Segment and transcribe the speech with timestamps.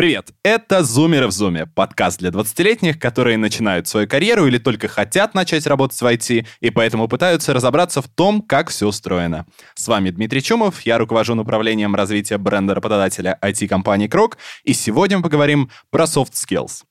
[0.00, 0.30] Привет!
[0.42, 5.66] Это «Зумеры в Зуме»— подкаст для 20-летних, которые начинают свою карьеру или только хотят начать
[5.66, 9.44] работать в IT, и поэтому пытаются разобраться в том, как все устроено.
[9.74, 15.24] С вами Дмитрий Чумов, я руковожу направлением развития бренда работодателя IT-компании «Крок», и сегодня мы
[15.24, 16.84] поговорим про soft skills.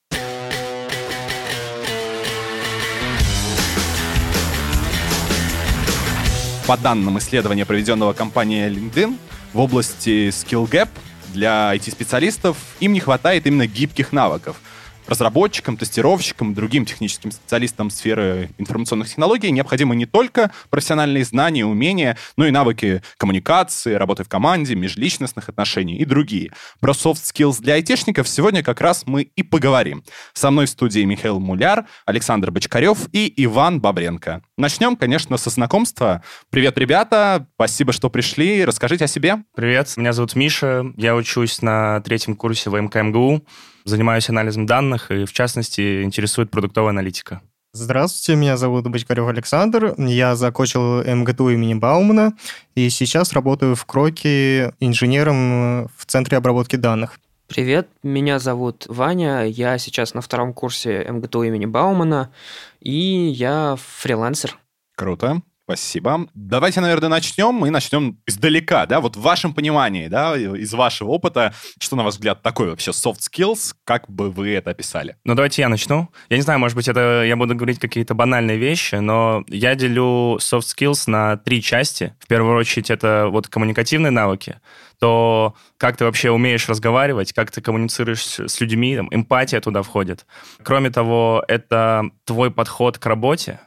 [6.68, 9.18] По данным исследования, проведенного компанией LinkedIn,
[9.54, 10.90] в области Skill Gap
[11.34, 14.58] для IT-специалистов им не хватает именно гибких навыков—
[15.10, 22.46] разработчикам, тестировщикам, другим техническим специалистам сферы информационных технологий необходимы не только профессиональные знания, умения, но
[22.46, 26.52] и навыки коммуникации, работы в команде, межличностных отношений и другие.
[26.80, 30.04] Про soft skills для айтишников сегодня как раз мы и поговорим.
[30.34, 34.42] Со мной в студии Михаил Муляр, Александр Бочкарев и Иван Бабренко.
[34.58, 36.24] Начнем, конечно, со знакомства.
[36.50, 38.64] Привет, ребята, спасибо, что пришли.
[38.64, 39.44] Расскажите о себе.
[39.56, 43.44] Привет, меня зовут Миша, я учусь на третьем курсе в МКМГУ
[43.90, 47.42] занимаюсь анализом данных и, в частности, интересует продуктовая аналитика.
[47.74, 49.94] Здравствуйте, меня зовут Бочкарев Александр.
[49.98, 52.34] Я закончил МГТУ имени Баумана
[52.74, 57.20] и сейчас работаю в Кроке инженером в Центре обработки данных.
[57.48, 62.32] Привет, меня зовут Ваня, я сейчас на втором курсе МГТУ имени Баумана,
[62.80, 64.58] и я фрилансер.
[64.96, 65.42] Круто.
[65.70, 66.28] Спасибо.
[66.34, 67.54] Давайте, наверное, начнем.
[67.54, 72.16] Мы начнем издалека, да, вот в вашем понимании, да, из вашего опыта, что, на ваш
[72.16, 75.18] взгляд, такое вообще soft skills, как бы вы это описали?
[75.26, 76.10] Ну, давайте я начну.
[76.28, 80.38] Я не знаю, может быть, это я буду говорить какие-то банальные вещи, но я делю
[80.38, 82.16] soft skills на три части.
[82.20, 84.60] В первую очередь, это вот коммуникативные навыки,
[85.00, 90.26] то как ты вообще умеешь разговаривать, как ты коммуницируешь с людьми, там, эмпатия туда входит.
[90.64, 93.60] Кроме того, это твой подход к работе,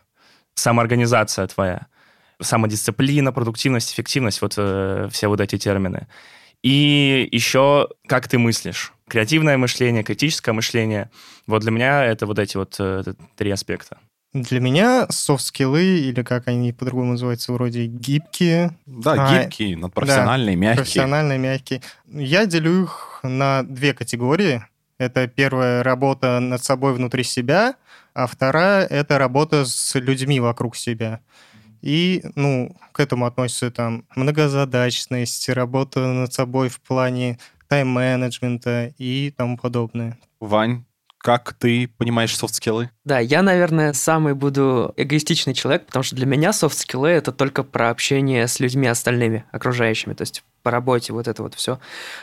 [0.56, 1.86] самоорганизация твоя
[2.42, 6.06] самодисциплина, продуктивность, эффективность, вот э, все вот эти термины.
[6.62, 8.92] И еще как ты мыслишь.
[9.08, 11.10] Креативное мышление, критическое мышление.
[11.46, 13.02] Вот для меня это вот эти вот э,
[13.36, 13.98] три аспекта.
[14.32, 18.74] Для меня софт-скиллы, или как они по-другому называются, вроде гибкие.
[18.86, 20.76] Да, а, гибкие, надпрофессиональные, да, мягкие.
[20.76, 21.82] Профессиональные, мягкие.
[22.06, 24.64] Я делю их на две категории.
[24.96, 27.74] Это первая работа над собой внутри себя,
[28.14, 31.20] а вторая— это работа с людьми вокруг себя.
[31.82, 37.38] И, ну, к этому относится там многозадачность, работа над собой в плане
[37.68, 40.18] тайм-менеджмента и тому подобное.
[40.40, 40.84] Вань,
[41.18, 42.90] как ты понимаешь софт-скиллы?
[43.04, 47.90] Да, я, наверное, самый буду эгоистичный человек, потому что для меня софт-скиллы— это только про
[47.90, 51.78] общение с людьми остальными, окружающими, то есть по работе вот это вот все.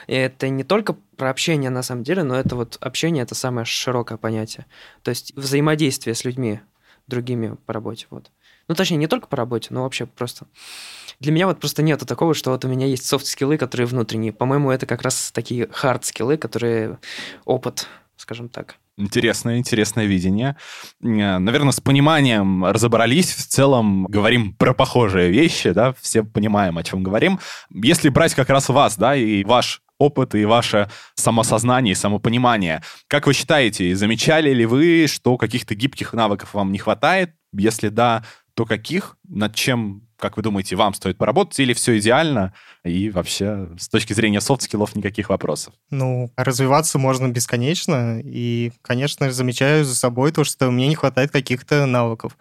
[0.07, 3.65] И это не только про общение на самом деле, но это вот общение— это самое
[3.65, 4.65] широкое понятие.
[5.01, 6.59] То есть взаимодействие с людьми
[7.07, 8.31] другими по работе, вот.
[8.69, 10.45] Ну, точнее, не только по работе, но вообще просто.
[11.19, 14.31] Для меня вот просто нету такого, что вот у меня есть софт-скиллы, которые внутренние.
[14.31, 16.99] По-моему, это как раз такие хард-скиллы, которые
[17.45, 18.75] опыт, скажем так.
[18.95, 20.55] Интересное, интересное видение.
[21.01, 23.33] Э, Наверное, с пониманием разобрались.
[23.33, 27.39] В целом говорим про похожие вещи, да, все понимаем, о чем говорим.
[27.71, 32.83] Если брать как раз вас, да, и ваш опыт и ваше самосознание и самопонимание.
[33.07, 37.33] Как вы считаете, замечали ли вы, что каких-то гибких навыков вам не хватает?
[37.53, 38.23] Если да,
[38.53, 43.69] то каких, над чем, как вы думаете, вам стоит поработать, или все идеально, и вообще
[43.79, 45.73] с точки зрения софт-скиллов никаких вопросов?
[45.89, 51.85] Ну, развиваться можно бесконечно, и, конечно, замечаю за собой то, что мне не хватает каких-то
[51.85, 52.37] навыков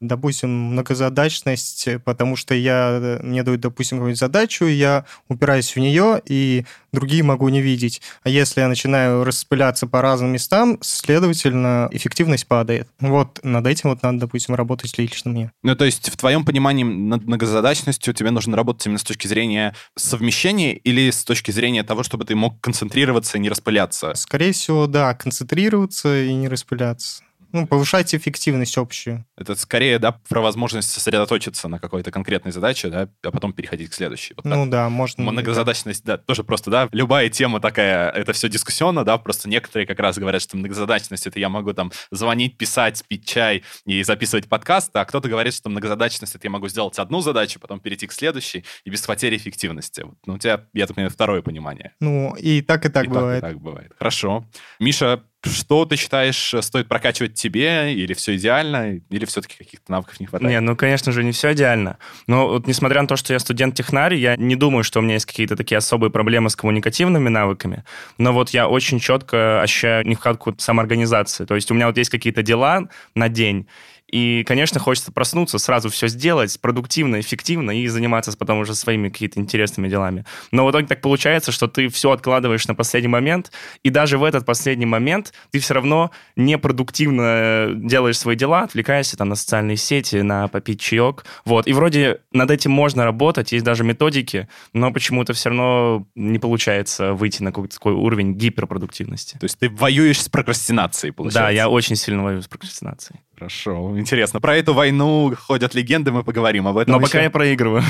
[0.00, 6.64] допустим, многозадачность, потому что я, мне дают, допустим, какую-нибудь задачу, я упираюсь в нее, и
[6.92, 8.00] другие могу не видеть.
[8.22, 12.88] А если я начинаю распыляться по разным местам, следовательно, эффективность падает.
[12.98, 15.52] Вот над этим вот надо, допустим, работать лично мне.
[15.62, 19.74] Ну, то есть в твоем понимании над многозадачностью тебе нужно работать именно с точки зрения
[19.96, 24.14] совмещения или с точки зрения того, чтобы ты мог концентрироваться и не распыляться?
[24.14, 27.22] Скорее всего, да, концентрироваться и не распыляться
[27.52, 29.24] ну, повышать эффективность общую.
[29.36, 33.94] Это скорее, да, про возможность сосредоточиться на какой-то конкретной задаче, да, а потом переходить к
[33.94, 34.34] следующей.
[34.36, 34.70] Вот ну так.
[34.70, 35.22] да, можно.
[35.24, 39.98] Многозадачность, да, тоже просто, да, любая тема такая, это все дискуссионно, да, просто некоторые как
[39.98, 44.94] раз говорят, что многозадачность это я могу там звонить, писать, пить чай и записывать подкаст,
[44.96, 48.64] а кто-то говорит, что многозадачность это я могу сделать одну задачу, потом перейти к следующей
[48.84, 50.02] и без потери эффективности.
[50.02, 51.92] Вот, ну, у тебя, я так понимаю, второе понимание.
[52.00, 53.40] Ну, и так, и так и бывает.
[53.40, 53.92] Так, и так бывает.
[53.98, 54.44] Хорошо.
[54.78, 60.20] Миша, что ты считаешь, э, стоит прокачивать тебе, или все идеально, или все-таки каких-то навыков
[60.20, 60.50] не хватает?
[60.50, 61.98] Не, ну, конечно же, не все идеально.
[62.26, 65.26] Но вот несмотря на то, что я студент-технарь, я не думаю, что у меня есть
[65.26, 67.84] какие-то такие особые проблемы с коммуникативными навыками,
[68.18, 71.44] но вот я очень четко ощущаю нехватку самоорганизации.
[71.44, 73.66] То есть у меня вот есть какие-то дела на день,
[74.10, 79.40] И, конечно, хочется проснуться, сразу все сделать продуктивно, эффективно и заниматься потом уже своими какими-то
[79.40, 80.24] интересными делами.
[80.50, 83.52] Но в итоге так получается, что ты все откладываешь на последний момент,
[83.82, 89.28] и даже в этот последний момент ты все равно непродуктивно делаешь свои дела, отвлекаешься там
[89.28, 91.24] на социальные сети, на попить чаек.
[91.44, 91.66] Вот.
[91.66, 97.12] И вроде над этим можно работать, есть даже методики, но почему-то все равно не получается
[97.12, 99.38] выйти на какой-то такой уровень гиперпродуктивности.
[99.38, 101.40] То есть ты воюешь с прокрастинацией, получается?
[101.40, 103.20] Да, я очень сильно воюю с прокрастинацией.
[103.40, 104.38] Хорошо, интересно.
[104.38, 106.92] Про эту войну ходят легенды, мы поговорим об этом.
[106.92, 107.82] Но пока я проигрываю.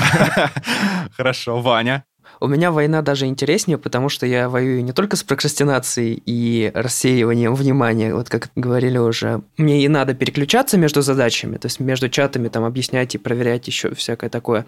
[1.17, 2.05] Хорошо, Ваня.
[2.39, 7.53] У меня война даже интереснее, потому что я воюю не только с прокрастинацией и рассеиванием
[7.53, 9.41] внимания, вот как говорили уже.
[9.57, 13.93] Мне и надо переключаться между задачами, то есть между чатами там объяснять и проверять еще
[13.93, 14.65] всякое такое.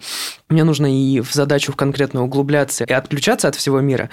[0.50, 4.10] Мне нужно и в задачу в конкретно углубляться и отключаться от всего мира.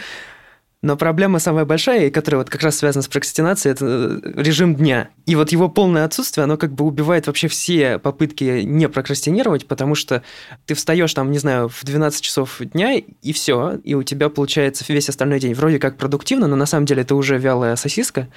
[0.83, 5.09] Но проблема самая большая, которая вот как раз связана с прокрастинацией, это э, режим дня.
[5.27, 9.93] И вот его полное отсутствие, оно как бы убивает вообще все попытки не прокрастинировать, потому
[9.93, 10.23] что
[10.65, 14.83] ты встаешь там, не знаю, в 12 часов дня, и все, и у тебя получается
[14.87, 18.27] весь остальной день вроде как продуктивно, но на самом деле это уже вялая сосиска.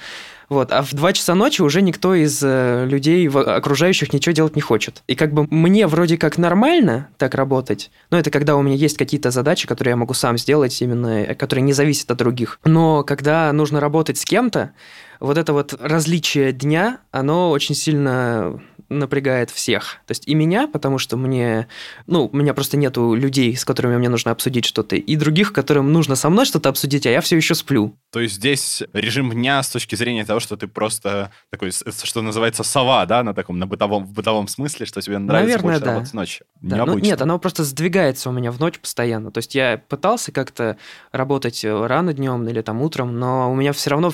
[0.49, 0.71] Вот.
[0.71, 5.01] А в 2 часа ночи уже никто из э, людей окружающих ничего делать не хочет.
[5.07, 8.97] И как бы мне вроде как нормально так работать, но это когда у меня есть
[8.97, 12.34] какие-то задачи, которые я могу сам сделать, именно э, которые не зависят от других.
[12.63, 14.73] Но когда нужно работать с кем-то,
[15.19, 19.97] вот это вот различие дня, оно очень сильно напрягает всех.
[20.05, 21.67] То есть и меня, потому что мне,
[22.07, 25.91] ну, у меня просто нету людей, с которыми мне нужно обсудить что-то, и других, которым
[25.91, 27.95] нужно со мной что-то обсудить, а я все еще сплю.
[28.15, 32.63] То есть здесь режим дня с точки зрения того, что ты просто такой, что называется,
[32.63, 35.91] сова, да, на таком, на бытовом, в бытовом смысле, что тебе нравится Наверное, больше да.
[35.91, 36.45] работать ночью.
[36.61, 36.85] Да.
[36.85, 39.31] Ну, нет, оно просто сдвигается у меня в ночь постоянно.
[39.31, 40.77] То есть я пытался как-то
[41.11, 44.13] работать рано днем или там утром, но у меня все равно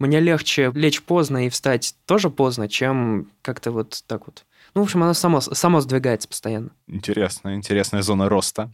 [0.00, 4.44] мне легче лечь поздно и встать тоже поздно, чем как-то вот так вот.
[4.74, 6.70] Ну, в общем, оно само, само сдвигается постоянно.
[6.86, 8.70] Интересная, интересная зона роста.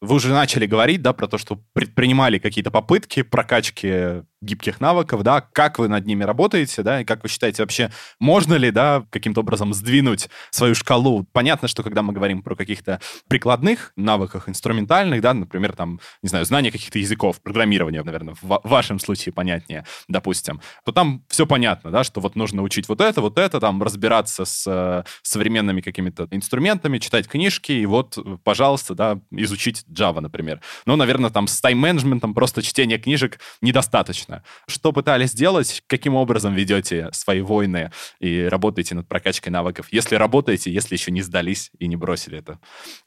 [0.00, 5.40] Вы уже начали говорить, да, про то, что предпринимали какие-то попытки прокачки гибких навыков, да,
[5.40, 9.40] как вы над ними работаете, да, и как вы считаете вообще, можно ли, да, каким-то
[9.40, 11.26] образом сдвинуть свою шкалу?
[11.32, 16.46] Понятно, что когда мы говорим про каких-то прикладных навыках, инструментальных, да, например, там, не знаю,
[16.46, 22.02] знание каких-то языков, программирования, наверное, в вашем случае понятнее, допустим, то там все понятно, да,
[22.02, 25.04] что вот нужно учить вот это, вот это, там, разбираться с э,
[25.40, 30.60] современными какими-то инструментами, читать книжки, и вот, пожалуйста, да, изучить Java, например.
[30.84, 34.42] Но, наверное, там с тайм-менеджментом просто чтение книжек недостаточно.
[34.68, 35.82] Что пытались сделать?
[35.86, 37.90] Каким образом ведете свои войны
[38.20, 39.86] и работаете над прокачкой навыков?
[39.90, 42.58] Если работаете, если еще не сдались и не бросили это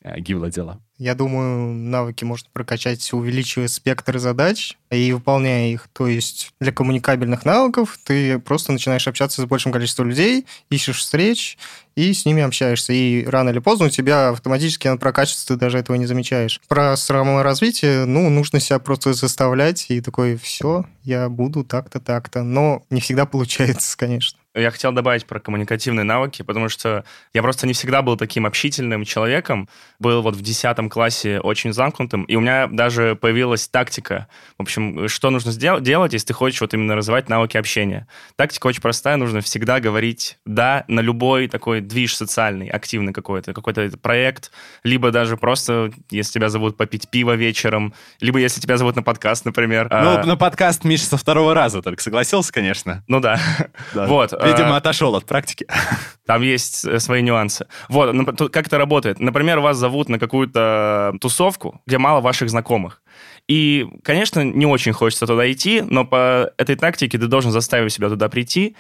[0.02, 0.82] э, гибло дело.
[0.98, 5.88] Я думаю, навыки можно прокачать, увеличивая спектр задач и выполняя их.
[5.92, 11.58] То есть для коммуникабельных навыков ты просто начинаешь общаться с большим количеством людей, ищешь встреч
[11.96, 12.94] и с ними общаешься.
[12.94, 16.62] И рано или поздно у тебя автоматически оно прокачивается, ты даже этого не замечаешь.
[16.68, 22.44] Про саморазвитие, ну, нужно себя просто заставлять и такой, все, я буду так-то, так-то.
[22.44, 24.43] Но не всегда получается, конечно.
[24.56, 27.04] Я хотел добавить про коммуникативные навыки, потому что
[27.34, 29.68] я просто не всегда был таким общительным человеком.
[30.00, 34.28] Был вот в 10 классе очень замкнутым, и у меня даже появилась тактика.
[34.60, 38.08] В общем, что нужно сделать, делать, если ты хочешь вот именно развивать навыки общения.
[38.36, 43.90] Тактика очень простая, нужно всегда говорить «да» на любой такой движ социальный, активный какой-то, какой-то
[43.98, 44.52] проект,
[44.84, 49.46] либо даже просто, если тебя зовут попить пиво вечером, либо если тебя зовут на подкаст,
[49.46, 49.88] например.
[49.90, 50.24] Ну, а...
[50.24, 53.04] на подкаст Миша со второго раза только согласился, конечно.
[53.08, 53.40] Ну да.
[53.96, 54.06] да.
[54.06, 54.32] Вот.
[54.46, 55.68] Видимо, отошел от практики.
[56.26, 57.68] Там есть э, свои нюансы.
[57.90, 58.14] Вот,
[58.52, 59.20] как это работает?
[59.20, 63.02] Например, вас зовут на какую-то тусовку, где мало ваших знакомых.
[63.48, 68.10] И, конечно, не очень хочется туда идти, но по этой тактике ты должен заставить себя
[68.10, 68.76] туда прийти,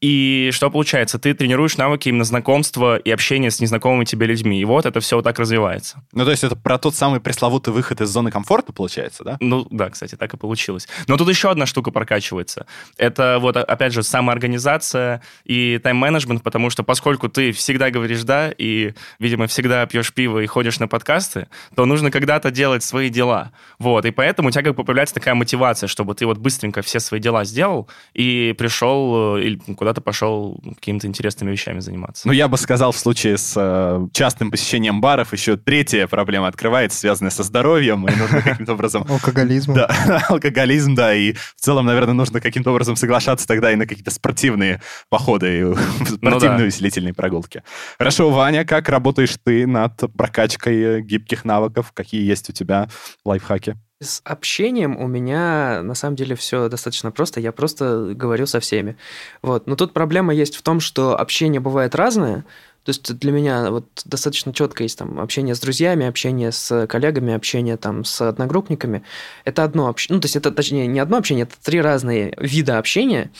[0.00, 1.18] и что получается?
[1.18, 4.60] Ты тренируешь навыки именно знакомства и общения с незнакомыми тебе людьми.
[4.60, 6.02] И вот это все вот так развивается.
[6.12, 9.36] Ну, то есть это про тот самый пресловутый выход из зоны комфорта, получается, да?
[9.40, 10.88] Ну, да, кстати, так и получилось.
[11.06, 12.66] Но тут еще одна штука прокачивается.
[12.98, 18.92] Это вот, опять же, самоорганизация и тайм-менеджмент, потому что поскольку ты всегда говоришь «да» и,
[19.18, 23.52] видимо, всегда пьешь пиво и ходишь на подкасты, то нужно когда-то делать свои дела.
[23.78, 27.00] Вот, и поэтому у тебя как бы появляется такая мотивация, чтобы ты вот быстренько все
[27.00, 32.26] свои дела сделал и пришел э, или куда куда-то пошел какими-то интересными вещами заниматься.
[32.26, 36.98] Ну, я бы сказал, в случае с э, частым посещением баров еще третья проблема открывается,
[36.98, 39.04] связанная со здоровьем, и нужно каким-то образом...
[39.08, 39.74] Алкоголизм.
[39.74, 44.10] Да, алкоголизм, да, и в целом, наверное, нужно каким-то образом соглашаться тогда и на какие-то
[44.10, 47.62] спортивные походы, и спортивные усилительные прогулки.
[47.98, 51.92] Хорошо, Ваня, как работаешь ты над прокачкой гибких навыков?
[51.92, 52.88] Какие есть у тебя
[53.22, 53.76] лайфхаки?
[54.00, 57.40] С общением у меня на самом деле все достаточно просто.
[57.40, 58.96] Я просто говорю со всеми.
[59.40, 59.66] Вот.
[59.66, 62.44] Но тут проблема есть в том, что общение бывает разное.
[62.84, 67.32] То есть для меня вот достаточно четко есть там общение с друзьями, общение с коллегами,
[67.32, 69.02] общение там с одногруппниками.
[69.44, 72.76] Это одно общение, ну то есть это точнее не одно общение, это три разные вида
[72.76, 73.30] общения,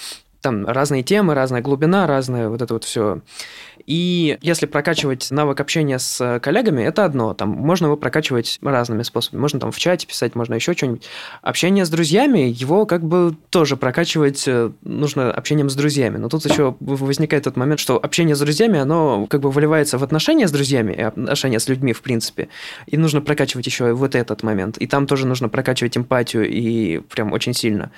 [0.44, 3.20] там разные темы, разная глубина, разное вот это вот все.
[3.86, 7.34] И если прокачивать навык общения с коллегами, это одно.
[7.34, 9.40] Там можно его прокачивать разными способами.
[9.40, 11.06] Можно там в чате писать, можно еще что-нибудь.
[11.42, 16.18] Общение с друзьями, его как бы тоже прокачивать э, нужно общением с друзьями.
[16.18, 20.04] Но тут еще возникает тот момент, что общение с друзьями, оно как бы выливается в
[20.04, 22.48] отношения с друзьями, отношения с людьми в принципе.
[22.86, 24.78] И нужно прокачивать еще вот этот момент.
[24.78, 27.90] И там тоже нужно прокачивать эмпатию и прям очень сильно.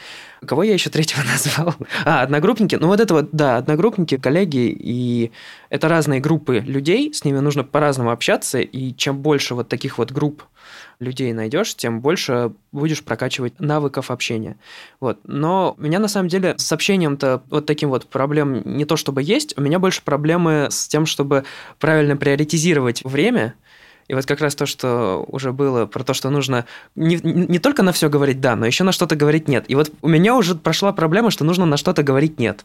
[0.44, 1.74] Кого я еще третьего назвал?
[2.04, 2.76] А, одногруппники.
[2.76, 5.32] Ну вот это вот, да, одногруппники, коллеги и
[5.70, 10.12] это разные группы людей, с ними нужно по-разному общаться, и чем больше вот таких вот
[10.12, 10.42] групп
[10.98, 14.56] людей найдешь, тем больше будешь прокачивать навыков общения.
[15.00, 15.18] Вот.
[15.24, 19.22] Но у меня на самом деле с общением-то вот таким вот проблем не то чтобы
[19.22, 21.44] есть, у меня больше проблемы с тем, чтобы
[21.78, 23.54] правильно приоритизировать время,
[24.08, 27.82] и вот как раз то, что уже было про то, что нужно не, не только
[27.82, 29.64] на все говорить да, но еще на что-то говорить нет.
[29.68, 32.64] И вот у меня уже прошла проблема, что нужно на что-то говорить нет.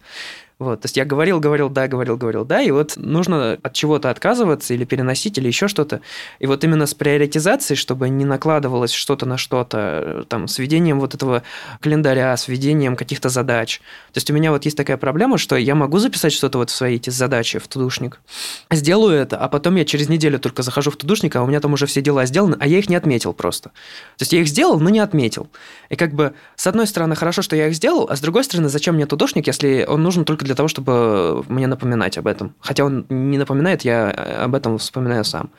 [0.61, 4.11] Вот, то есть я говорил, говорил, да, говорил, говорил, да, и вот нужно от чего-то
[4.11, 6.01] отказываться или переносить, или еще что-то.
[6.37, 11.15] И вот именно с приоритизацией, чтобы не накладывалось что-то на что-то, там, с ведением вот
[11.15, 11.41] этого
[11.79, 13.79] календаря, с ведением каких-то задач.
[14.13, 16.75] То есть у меня вот есть такая проблема, что я могу записать что-то вот в
[16.75, 18.21] свои эти задачи в тудушник,
[18.69, 21.73] сделаю это, а потом я через неделю только захожу в тудушник, а у меня там
[21.73, 23.69] уже все дела сделаны, а я их не отметил просто.
[23.69, 25.49] То есть я их сделал, но не отметил.
[25.89, 28.69] И как бы, с одной стороны, хорошо, что я их сделал, а с другой стороны,
[28.69, 32.53] зачем мне тудушник, если он нужен только для для того, чтобы мне напоминать об этом.
[32.59, 34.09] Хотя он не напоминает, я
[34.43, 35.49] об этом вспоминаю сам.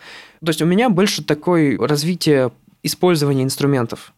[0.45, 2.51] То есть у меня больше такое развитие
[2.83, 4.13] использования инструментов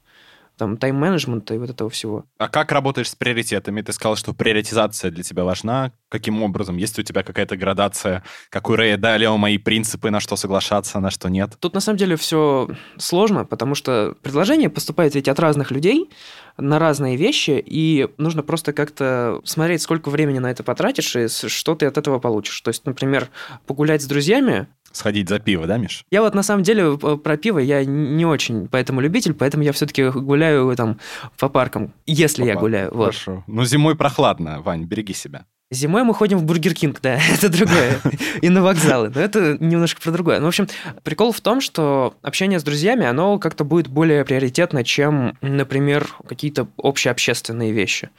[0.56, 2.24] там, тайм-менеджмента и вот этого всего.
[2.38, 3.82] А как работаешь с приоритетами?
[3.82, 5.92] Ты сказал, что приоритизация для тебя важна.
[6.08, 6.76] Каким образом?
[6.76, 11.10] Есть у тебя какая-то градация, как у Рэя Далио, мои принципы, на что соглашаться, на
[11.10, 11.56] что нет?
[11.58, 12.68] Тут на самом деле все
[12.98, 16.10] сложно, потому что предложение поступает ведь от разных людей
[16.56, 21.74] на разные вещи, и нужно просто как-то смотреть, сколько времени на это потратишь и что
[21.74, 22.60] ты от этого получишь.
[22.60, 23.28] То есть, например,
[23.66, 26.04] погулять с друзьями сходить за пиво, да, Миш?
[26.10, 29.72] Я вот на самом деле э, про пиво я не очень поэтому любитель, поэтому я
[29.72, 30.98] все-таки гуляю там
[31.38, 32.90] по паркам, если по я гуляю.
[32.94, 33.34] Хорошо.
[33.34, 33.44] Вот.
[33.46, 35.44] Ну, зимой прохладно, Вань, береги себя.
[35.70, 38.00] Зимой мы ходим в Бургер Кинг, да, это другое.
[38.42, 40.38] И на вокзалы, но это немножко про другое.
[40.38, 40.68] Ну, в общем,
[41.02, 46.68] прикол в том, что общение с друзьями, оно как-то будет более приоритетно, чем, например, какие-то
[46.76, 48.10] общеобщественные вещи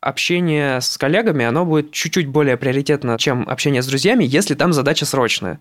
[0.00, 5.04] общение с коллегами, оно будет чуть-чуть более приоритетно, чем общение с друзьями, если там задача
[5.04, 5.58] срочная.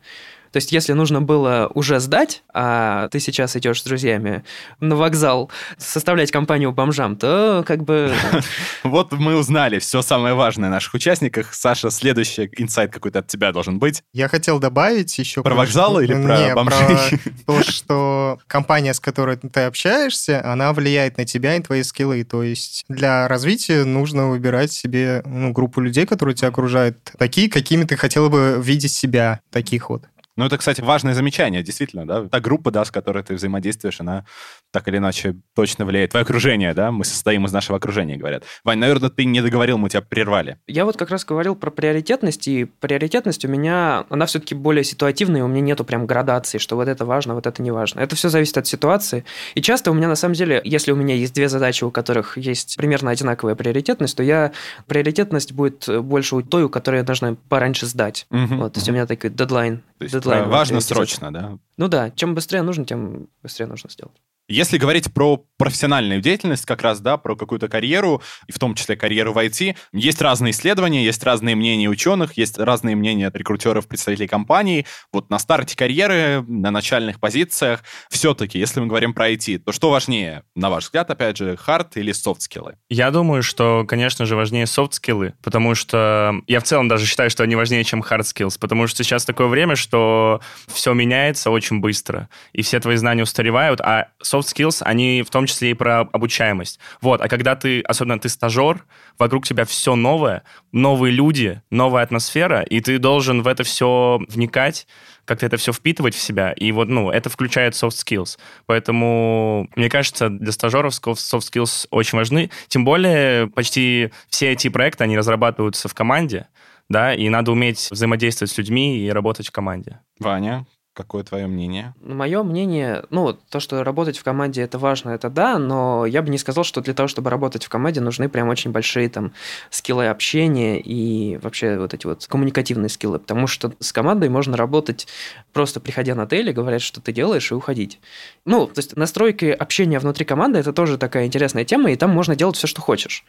[0.56, 4.46] То есть, если нужно было уже сдать, а ты сейчас идешь с друзьями
[4.80, 8.14] на вокзал составлять компанию бомжам, то как бы...
[8.86, 11.54] Вот мы узнали все самое важное о наших участниках.
[11.54, 14.02] Саша, следующий инсайт какой-то от тебя должен быть.
[14.14, 15.44] Я хотел добавить еще...
[15.44, 17.20] Про вокзалы или про бомжей?
[17.46, 22.24] то, что компания, с которой ты общаешься, она влияет на тебя и твои скиллы.
[22.24, 27.84] То есть для развития нужно выбирать себе ну, группу людей, которые тебя окружают, такие, какими
[27.84, 30.06] ты хотел бы видеть себя, таких вот.
[30.38, 32.28] Ну, это, кстати, важное замечание, действительно, да.
[32.28, 34.26] Та группа, да, с которой ты взаимодействуешь, она
[34.72, 36.12] так или иначе точно влияет.
[36.12, 38.44] Твое окружение, да, мы состоим из нашего окружения, говорят.
[38.66, 40.58] Вань, наверное, ты не договорил, мы тебя прервали.
[40.68, 45.44] Я вот как раз говорил про приоритетность, и приоритетность у меня, она все-таки более ситуативная,
[45.44, 48.02] у меня нету прям градации, что вот это важно, вот это не важно.
[48.02, 49.24] Это все зависит от ситуации.
[49.54, 52.38] И часто у меня, на самом деле, если у меня есть две задачи, у которых
[52.38, 54.52] есть примерно одинаковая приоритетность, то я
[54.88, 58.28] приоритетность будет больше у той, у которой я должна пораньше сдать.
[58.32, 59.82] Угу, вот, то есть у меня такой дедлайн.
[59.98, 61.58] То есть дедлайн важно срочно, да?
[61.78, 64.22] Ну да, чем быстрее нужно, тем быстрее нужно сделать.
[64.48, 68.96] Если говорить про профессиональную деятельность, как раз, да, про какую-то карьеру, и в том числе
[68.96, 74.28] карьеру в IT, есть разные исследования, есть разные мнения ученых, есть разные мнения рекрутеров, представителей
[74.28, 74.86] компаний.
[75.12, 79.90] Вот на старте карьеры, на начальных позициях, все-таки, если мы говорим про IT, то что
[79.90, 82.78] важнее, на ваш взгляд, опять же, hard или софт-скиллы?
[82.90, 87.44] Я думаю, что, конечно же, важнее софт-скиллы, потому что я в целом даже считаю, что
[87.44, 92.30] они важнее, чем hard skills, потому что сейчас такое время, что все меняется очень быстро,
[92.54, 96.80] и все твои знания устаревают, а soft skills, они в том числе и про обучаемость.
[97.02, 98.86] Вот, а когда ты, особенно ты стажер,
[99.18, 104.88] вокруг тебя все новое, новые люди, новая атмосфера, и ты должен в это все вникать,
[105.26, 108.38] как-то это все впитывать в себя, и вот, ну, это включает soft skills.
[108.66, 115.04] Поэтому, мне кажется, для стажеров soft skills очень важны, тем более почти все эти проекты,
[115.04, 116.48] они разрабатываются в команде,
[116.90, 120.00] да, и надо уметь взаимодействовать с людьми и работать в команде.
[120.20, 121.94] Ваня, какое твое мнение?
[122.02, 126.30] Мое мнение, ну, то, что работать в команде это важно, это да, но я бы
[126.30, 129.34] не сказал, что для того, чтобы работать в команде, нужны прям очень большие там
[129.70, 135.08] скиллы общения и вообще вот эти вот коммуникативные скиллы, потому что с командой можно работать
[135.56, 138.02] просто приходя на теле, говорят, что ты делаешь, и уходить.
[138.44, 142.36] Ну, то есть настройки общения внутри команды это тоже такая интересная тема, и там можно
[142.36, 143.24] делать все, что хочешь.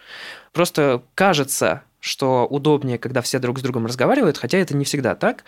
[0.52, 5.44] Просто кажется, что удобнее, когда все друг с другом разговаривают, хотя это не всегда так.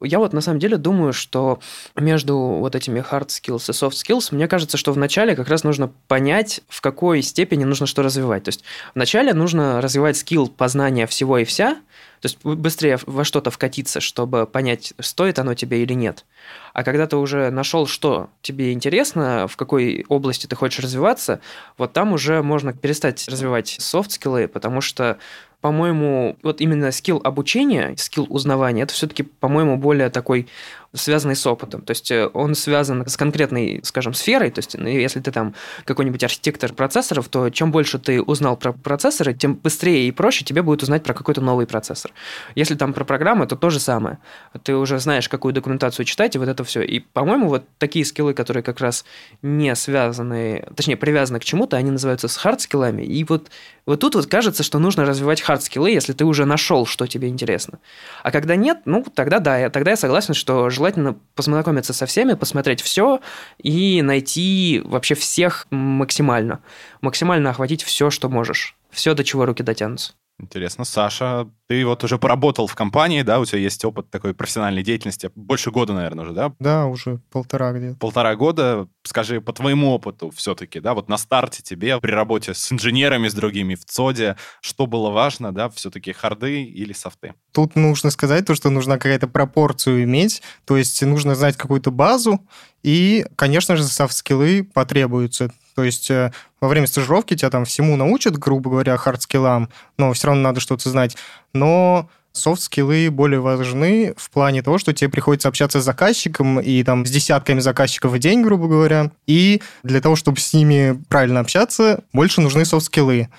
[0.00, 1.58] Я вот на самом деле думаю, что
[1.96, 5.90] между вот этими hard skills и soft skills, мне кажется, что вначале как раз нужно
[6.06, 8.44] понять, в какой степени нужно что развивать.
[8.44, 8.62] То есть
[8.94, 11.76] вначале нужно развивать скилл познания всего и вся,
[12.20, 16.26] то есть быстрее во что-то вкатиться, чтобы понять, стоит оно тебе или нет.
[16.74, 21.40] А когда ты уже нашел, что тебе интересно, в какой области ты хочешь развиваться,
[21.78, 25.18] вот там уже можно перестать развивать софт-скиллы, потому что
[25.60, 30.48] по-моему, вот именно скилл обучения, скилл узнавания, это все-таки, по-моему, более такой
[30.92, 31.82] связанный с опытом.
[31.82, 34.50] То есть э, он связан с конкретной, скажем, сферой.
[34.50, 35.54] То есть ну, если ты там
[35.84, 40.62] какой-нибудь архитектор процессоров, то чем больше ты узнал про процессоры, тем быстрее и проще тебе
[40.62, 42.12] будет узнать про какой-то новый процессор.
[42.54, 44.18] Если там про программы, то то же самое.
[44.64, 46.82] Ты уже знаешь, какую документацию читать, и вот это все.
[46.82, 49.04] И, по-моему, вот такие скиллы, которые как раз
[49.42, 53.02] не связаны, точнее, привязаны к чему-то, они называются с хард-скиллами.
[53.02, 53.50] И вот,
[53.86, 57.78] вот тут вот кажется, что нужно развивать хард-скиллы, если ты уже нашел, что тебе интересно.
[58.22, 62.80] А когда нет, ну, тогда да, тогда я согласен, что желательно познакомиться со всеми, посмотреть
[62.80, 63.20] все
[63.62, 66.60] и найти вообще всех максимально.
[67.02, 68.76] Максимально охватить все, что можешь.
[68.90, 70.14] Все, до чего руки дотянутся.
[70.40, 70.84] Интересно.
[70.84, 75.30] Саша, ты вот уже поработал в компании, да, у тебя есть опыт такой профессиональной деятельности,
[75.34, 76.52] больше года, наверное, уже, да?
[76.58, 77.98] Да, уже полтора где-то.
[77.98, 78.88] Полтора года.
[79.02, 83.34] Скажи, по твоему опыту все-таки, да, вот на старте тебе при работе с инженерами, с
[83.34, 87.34] другими в ЦОДе, что было важно, да, все-таки харды или софты?
[87.52, 92.40] Тут нужно сказать то, что нужно какая-то пропорцию иметь, то есть нужно знать какую-то базу,
[92.82, 95.52] и, конечно же, софт-скиллы потребуются.
[95.80, 100.26] То есть э, во время стажировки тебя там всему научат, грубо говоря, хардскиллам, но все
[100.26, 101.16] равно надо что-то знать.
[101.54, 107.06] Но софт-скиллы более важны в плане того, что тебе приходится общаться с заказчиком и там
[107.06, 109.10] с десятками заказчиков в день, грубо говоря.
[109.26, 113.30] И для того, чтобы с ними правильно общаться, больше нужны софт-скиллы.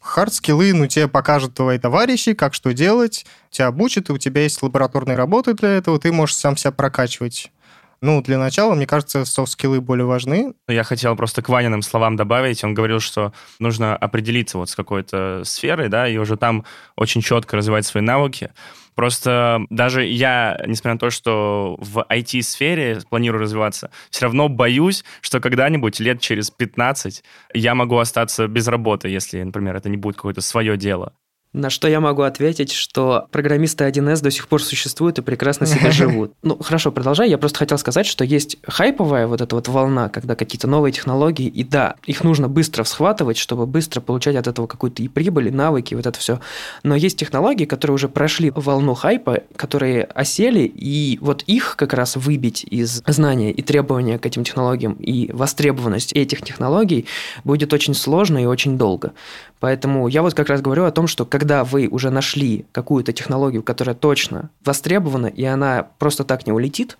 [0.00, 4.62] Хард-скиллы, ну, тебе покажут твои товарищи, как что делать, тебя обучат, и у тебя есть
[4.62, 7.52] лабораторные работы для этого, ты можешь сам себя прокачивать.
[8.02, 10.54] Ну, для начала, мне кажется, софт-скиллы более важны.
[10.66, 12.64] Я хотел просто к Ваниным словам добавить.
[12.64, 16.64] Он говорил, что нужно определиться вот с какой-то сферой, да, и уже там
[16.96, 18.50] очень четко развивать свои навыки.
[18.96, 25.38] Просто даже я, несмотря на то, что в IT-сфере планирую развиваться, все равно боюсь, что
[25.38, 27.22] когда-нибудь лет через 15
[27.54, 31.14] я могу остаться без работы, если, например, это не будет какое-то свое дело.
[31.52, 35.90] На что я могу ответить, что программисты 1С до сих пор существуют и прекрасно себе
[35.92, 36.32] живут.
[36.42, 37.28] Ну, хорошо, продолжай.
[37.28, 41.46] Я просто хотел сказать, что есть хайповая вот эта вот волна, когда какие-то новые технологии,
[41.46, 45.50] и да, их нужно быстро схватывать, чтобы быстро получать от этого какую-то и прибыль, и
[45.50, 46.40] навыки, и вот это все.
[46.84, 52.16] Но есть технологии, которые уже прошли волну хайпа, которые осели, и вот их как раз
[52.16, 57.06] выбить из знания и требования к этим технологиям, и востребованность этих технологий
[57.44, 59.12] будет очень сложно и очень долго.
[59.62, 63.62] Поэтому я вот как раз говорю о том, что когда вы уже нашли какую-то технологию,
[63.62, 66.98] которая точно востребована, и она просто так не улетит,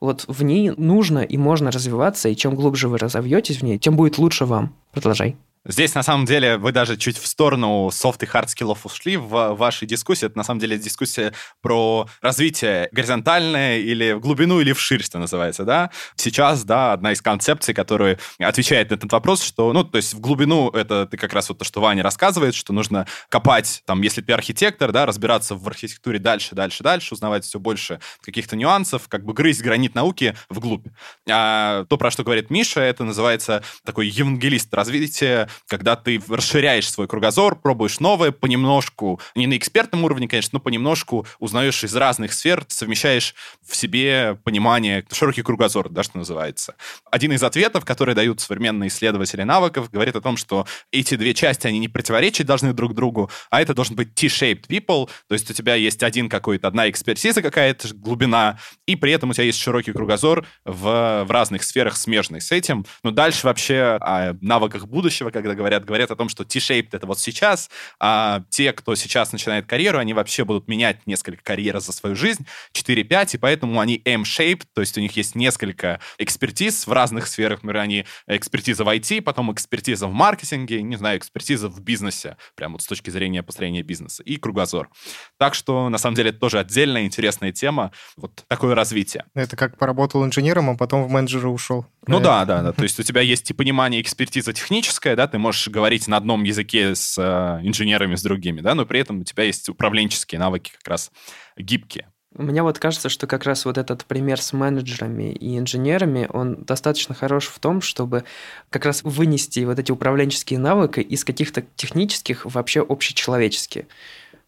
[0.00, 3.94] вот в ней нужно и можно развиваться, и чем глубже вы разовьетесь в ней, тем
[3.94, 4.74] будет лучше вам.
[4.90, 5.36] Продолжай.
[5.66, 9.52] Здесь, на самом деле, вы даже чуть в сторону софт и хард скиллов ушли в
[9.52, 10.24] вашей дискуссии.
[10.24, 15.64] Это, на самом деле, дискуссия про развитие горизонтальное или в глубину, или вширь, что называется,
[15.64, 15.90] да?
[16.16, 20.20] Сейчас, да, одна из концепций, которая отвечает на этот вопрос, что, ну, то есть в
[20.20, 24.22] глубину это ты как раз вот то, что Ваня рассказывает, что нужно копать, там, если
[24.22, 29.26] ты архитектор, да, разбираться в архитектуре дальше, дальше, дальше, узнавать все больше каких-то нюансов, как
[29.26, 30.86] бы грызть гранит науки вглубь.
[31.28, 37.08] А то, про что говорит Миша, это называется такой евангелист развития, когда ты расширяешь свой
[37.08, 42.64] кругозор, пробуешь новое, понемножку, не на экспертном уровне, конечно, но понемножку узнаешь из разных сфер,
[42.68, 43.34] совмещаешь
[43.66, 46.74] в себе понимание, широкий кругозор, да, что называется.
[47.10, 51.66] Один из ответов, которые дают современные исследователи навыков, говорит о том, что эти две части,
[51.66, 55.54] они не противоречить должны друг другу, а это должен быть T-shaped people, то есть у
[55.54, 59.92] тебя есть один какой-то, одна экспертиза какая-то, глубина, и при этом у тебя есть широкий
[59.92, 62.84] кругозор в, в разных сферах, смежный с этим.
[63.02, 67.18] Но дальше вообще о навыках будущего, когда говорят, говорят о том, что T-shaped— это вот
[67.18, 72.16] сейчас, а те, кто сейчас начинает карьеру, они вообще будут менять несколько карьер за свою
[72.16, 77.26] жизнь, 4-5, и поэтому они M-shaped, то есть у них есть несколько экспертиз в разных
[77.26, 82.36] сферах, например, они экспертиза в IT, потом экспертиза в маркетинге, не знаю, экспертиза в бизнесе,
[82.54, 84.90] прямо вот с точки зрения построения бизнеса, и кругозор.
[85.38, 89.24] Так что, на самом деле, это тоже отдельная интересная тема, вот такое развитие.
[89.34, 91.86] Это как поработал инженером, а потом в менеджера ушел.
[92.06, 92.72] Ну да, да, да.
[92.72, 96.44] То есть у тебя есть и понимание, экспертиза техническая, да, ты можешь говорить на одном
[96.44, 100.72] языке с э, инженерами, с другими, да, но при этом у тебя есть управленческие навыки
[100.76, 101.10] как раз
[101.56, 102.08] гибкие.
[102.32, 107.12] Мне вот кажется, что как раз вот этот пример с менеджерами и инженерами, он достаточно
[107.12, 108.22] хорош в том, чтобы
[108.70, 113.88] как раз вынести вот эти управленческие навыки из каких-то технических вообще общечеловеческие.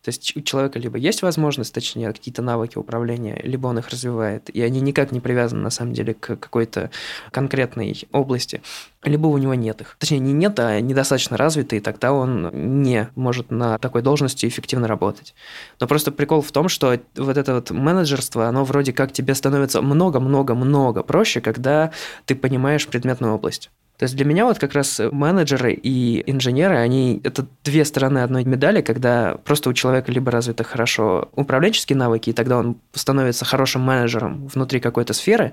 [0.03, 4.51] То есть у человека либо есть возможность, точнее, какие-то навыки управления, либо он их развивает,
[4.51, 6.91] и они никак не привязаны, на самом деле, к какой-то
[7.31, 8.63] конкретной области,
[9.05, 9.97] либо у него нет их.
[10.01, 12.51] Точнее, не нет, а недостаточно развитый, и тогда он
[12.83, 15.35] не может на такой должности эффективно работать.
[15.79, 19.83] Но просто прикол в том, что вот это вот менеджерство, оно вроде как тебе становится
[19.83, 21.93] много-много-много проще, когда
[22.25, 23.71] ты понимаешь предметную область.
[24.03, 28.43] То есть для меня вот как раз менеджеры и инженеры, они это две стороны одной
[28.43, 33.83] медали, когда просто у человека либо развиты хорошо управленческие навыки, и тогда он становится хорошим
[33.83, 35.53] менеджером внутри какой-то сферы,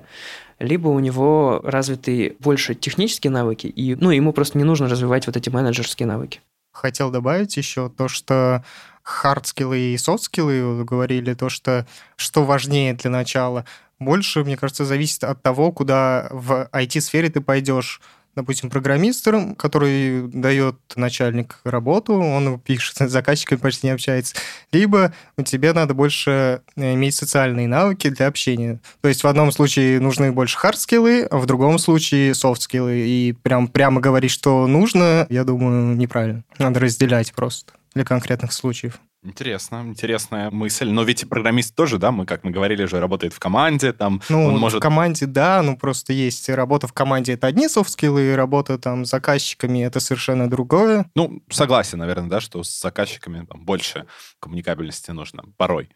[0.58, 5.36] либо у него развиты больше технические навыки, и ну, ему просто не нужно развивать вот
[5.36, 6.40] эти менеджерские навыки.
[6.72, 8.64] Хотел добавить еще то, что
[9.04, 11.86] хардскиллы и софтскиллы говорили, то, что
[12.16, 13.64] что важнее для начала.
[14.00, 18.00] Больше, мне кажется, зависит от того, куда в IT-сфере ты пойдешь
[18.36, 24.34] допустим, программистом, которому дает начальник работу, он пишет с заказчиками, почти не общается,
[24.72, 25.12] либо
[25.44, 28.80] тебе надо больше э, иметь социальные навыки для общения.
[29.00, 32.98] То есть в одном случае нужны больше хард-скиллы, а в другом случае софт-скиллы.
[33.06, 36.44] И прям, прямо говорить, что нужно, я думаю, неправильно.
[36.58, 39.00] Надо разделять просто для конкретных случаев.
[39.22, 40.88] Интересно, интересная мысль.
[40.88, 44.22] Но ведь и программист тоже, да, мы, как мы говорили, же работает в команде, там
[44.30, 44.78] ну, он может...
[44.78, 49.10] в команде, да, ну просто есть работа в команде, это одни софт-скиллы, работа там с
[49.10, 51.04] заказчиками, это совершенно другое.
[51.14, 54.06] Ну, согласен, наверное, да, что с заказчиками там больше
[54.40, 55.90] коммуникабельности нужно порой.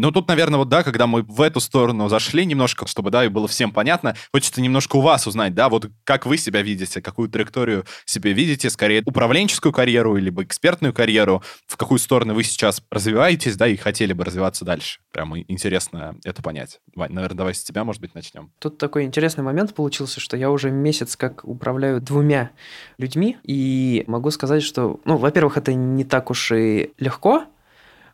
[0.00, 3.28] Ну, тут, наверное, вот, да, когда мы в эту сторону зашли немножко, чтобы, да, и
[3.28, 7.28] было всем понятно, хочется немножко у вас узнать, да, вот как вы себя видите, какую
[7.28, 13.56] траекторию себе видите, скорее управленческую карьеру, либо экспертную карьеру, в какую сторону вы сейчас развиваетесь,
[13.56, 15.00] да, и хотели бы развиваться дальше.
[15.12, 16.80] Прямо интересно это понять.
[16.94, 18.52] Вань, наверное, давай с тебя, может быть, начнем.
[18.58, 22.52] Тут такой интересный момент получился, что я уже месяц как управляю двумя
[22.96, 27.44] людьми, и могу сказать, что, ну, во-первых, это не так уж и легко,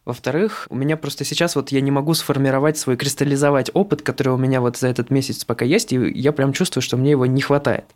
[0.07, 4.37] во-вторых, у меня просто сейчас вот я не могу сформировать свой, кристаллизовать опыт, который у
[4.37, 7.43] меня вот за этот месяц пока есть, и я прям чувствую, что мне его не
[7.43, 7.87] хватает.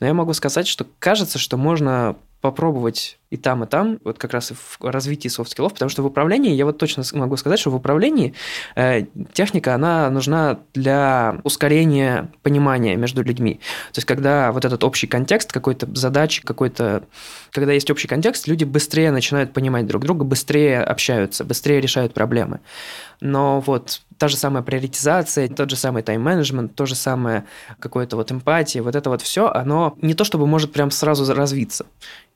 [0.00, 4.32] Но я могу сказать, что кажется, что можно попробовать и там, и там, вот как
[4.32, 7.70] раз и в развитии софт-скиллов, потому что в управлении, я вот точно могу сказать, что
[7.70, 8.34] в управлении
[8.74, 13.60] э, техника, она нужна для ускорения понимания между людьми.
[13.92, 17.04] То есть, когда вот этот общий контекст какой-то задачи, какой-то...
[17.52, 22.60] Когда есть общий контекст, люди быстрее начинают понимать друг друга, быстрее общаются, быстрее решают проблемы.
[23.20, 27.46] Но вот та же самая приоритизация, тот же самый тайм-менеджмент, то же самое
[27.78, 31.86] какое-то вот эмпатия, вот это вот все, оно не то чтобы может прям сразу развиться.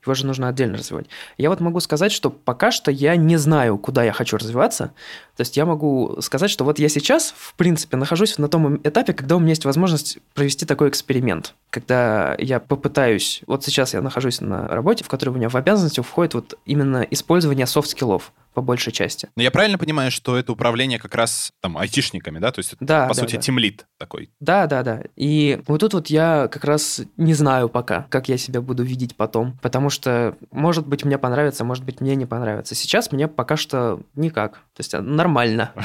[0.03, 1.07] Его же нужно отдельно развивать.
[1.37, 4.93] Я вот могу сказать, что пока что я не знаю, куда я хочу развиваться.
[5.35, 9.13] То есть я могу сказать, что вот я сейчас, в принципе, нахожусь на том этапе,
[9.13, 11.55] когда у меня есть возможность провести такой эксперимент.
[11.69, 13.41] Когда я попытаюсь...
[13.47, 17.05] Вот сейчас я нахожусь на работе, в которой у меня в обязанности входит вот именно
[17.09, 19.29] использование софт-скиллов по большей части.
[19.35, 22.51] Но я правильно понимаю, что это управление как раз там айтишниками, да?
[22.51, 23.41] То есть, да, по да, сути, да.
[23.41, 24.31] тимлид такой.
[24.39, 25.03] Да, да, да.
[25.15, 29.15] И вот тут вот я как раз не знаю пока, как я себя буду видеть
[29.15, 32.73] потом, потому что, может быть, мне понравится, может быть, мне не понравится.
[32.73, 34.53] Сейчас мне пока что никак.
[34.53, 35.71] То есть а, нормально.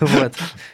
[0.00, 0.32] Вот.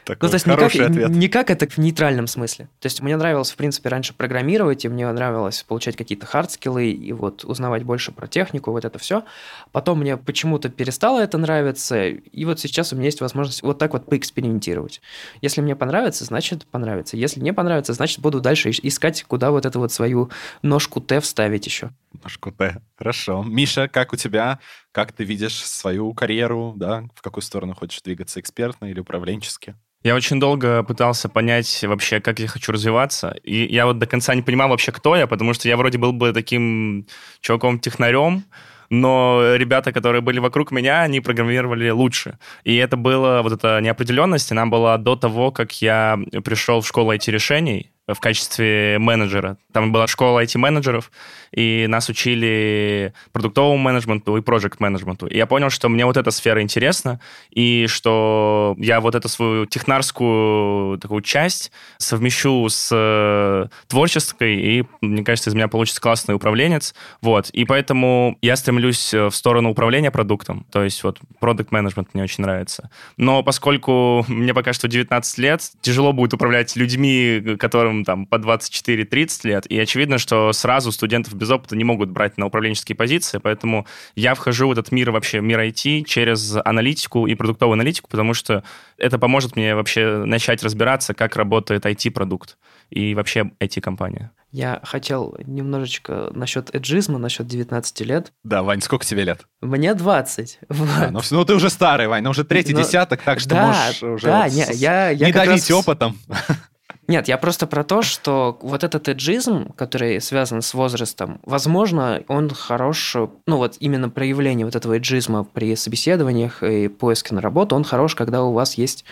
[0.08, 2.68] Ну, то есть никак это в нейтральном смысле.
[2.78, 7.12] То есть мне нравилось, в принципе, раньше программировать, и мне нравилось получать какие-то хардскиллы и
[7.12, 9.24] вот узнавать больше про технику, вот это все.
[9.72, 13.94] Потом мне почему-то перестало это нравится, и вот сейчас у меня есть возможность вот так
[13.94, 15.00] вот поэкспериментировать.
[15.42, 17.16] Если мне понравится, значит понравится.
[17.16, 20.30] Если не понравится, значит буду дальше искать, куда вот эту вот свою
[20.62, 21.90] ножку Т вставить еще.
[22.22, 22.80] Ножку Т.
[22.96, 23.42] Хорошо.
[23.42, 24.60] Миша, как у тебя?
[24.96, 27.04] Как ты видишь свою карьеру, да?
[27.14, 29.74] В какую сторону хочешь двигаться, экспертно или управленчески?
[30.02, 33.36] Я очень долго пытался понять вообще, как я хочу развиваться.
[33.42, 36.14] И я вот до конца не понимал вообще, кто я, потому что я вроде был
[36.14, 37.06] бы таким
[37.42, 38.44] чуваком-технарем,
[38.88, 42.38] но ребята, которые были вокруг меня, они программировали лучше.
[42.64, 47.12] И это было, вот эта неопределенность, она была до того, как я пришел в школу
[47.12, 49.58] IT-решений, в качестве менеджера.
[49.72, 51.10] Там была школа IT-менеджеров,
[51.52, 55.26] и нас учили продуктовому менеджменту и проект менеджменту.
[55.26, 59.66] И я понял, что мне вот эта сфера интересна, и что я вот эту свою
[59.66, 66.94] технарскую такую часть совмещу с э, творческой, и, мне кажется, из меня получится классный управленец.
[67.20, 67.50] Вот.
[67.50, 70.64] И поэтому я стремлюсь в сторону управления продуктом.
[70.70, 72.90] То есть вот продукт менеджмент мне очень нравится.
[73.16, 79.40] Но поскольку мне пока что 19 лет, тяжело будет управлять людьми, которым там по 24-30
[79.44, 83.86] лет, и очевидно, что сразу студентов без опыта не могут брать на управленческие позиции, поэтому
[84.14, 88.62] я вхожу в этот мир вообще, мир IT через аналитику и продуктовую аналитику, потому что
[88.98, 92.56] это поможет мне вообще начать разбираться, как работает IT-продукт
[92.90, 94.30] и вообще IT-компания.
[94.52, 98.32] Я хотел немножечко насчет эджизма, насчет 19 лет.
[98.44, 99.42] Да, Вань, сколько тебе лет?
[99.60, 100.58] Мне 20.
[100.68, 100.88] Вот.
[100.98, 103.66] Да, ну, ну ты уже старый, Вань, ну уже третий Но- десяток, так что да,
[103.66, 106.16] можешь уже да, вот не, я, я не давить раз- опытом.
[107.08, 112.50] Нет, я просто про то, что вот этот эджизм, который связан с возрастом, возможно, он
[112.50, 113.14] хорош,
[113.46, 118.16] ну вот именно проявление вот этого эджизма при собеседованиях и поиске на работу, он хорош,
[118.16, 119.04] когда у вас есть,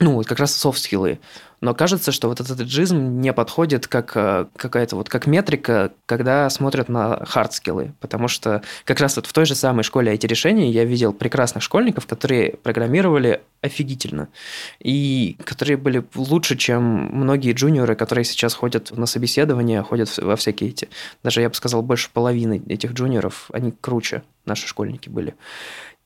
[0.00, 1.18] ну вот как раз софт-скиллы.
[1.62, 6.50] Но кажется, что вот этот эджизм не подходит как э, какая-то вот как метрика, когда
[6.50, 10.84] смотрят на хардскиллы, потому что как раз вот в той же самой школе IT-решений я
[10.84, 14.28] видел прекрасных школьников, которые программировали офигительно.
[14.80, 20.70] И которые были лучше, чем многие джуниоры, которые сейчас ходят на собеседования, ходят во всякие
[20.70, 20.88] эти,
[21.22, 25.36] даже я бы сказал, больше половины этих джуниоров, они круче, наши школьники были.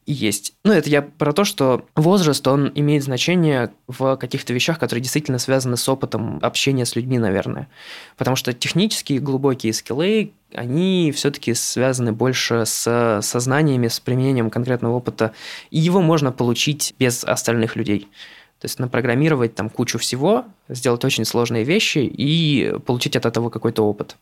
[0.07, 0.55] Есть.
[0.63, 5.41] Ну, это я про то, что возраст, он имеет значение в каких-то вещах, которые действительно
[5.41, 7.69] связаны с опытом общения с людьми, наверное.
[8.17, 15.33] Потому что технические глубокие скиллы, они все-таки связаны больше с сознаниями, с применением конкретного опыта,
[15.73, 18.09] и его можно получить без остальных людей.
[18.61, 23.83] То есть напрограммировать там кучу всего, сделать очень сложные вещи и получить от этого какой-то
[23.83, 24.17] опыт.